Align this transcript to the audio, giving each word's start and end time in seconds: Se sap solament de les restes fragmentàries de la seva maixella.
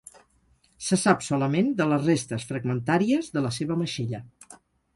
Se 0.85 0.97
sap 1.01 1.21
solament 1.25 1.69
de 1.81 1.87
les 1.91 2.09
restes 2.09 2.47
fragmentàries 2.53 3.31
de 3.39 3.47
la 3.47 3.55
seva 3.61 3.81
maixella. 3.83 4.27